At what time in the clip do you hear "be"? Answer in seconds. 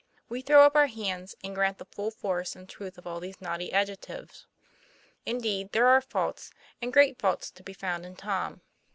7.61-7.73